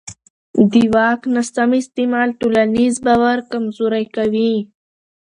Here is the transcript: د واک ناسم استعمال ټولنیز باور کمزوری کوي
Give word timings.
د 0.71 0.73
واک 0.93 1.21
ناسم 1.33 1.69
استعمال 1.81 2.29
ټولنیز 2.39 2.93
باور 3.05 3.37
کمزوری 3.51 4.05
کوي 4.15 4.53